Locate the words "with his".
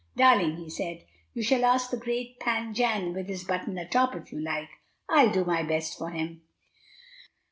3.13-3.43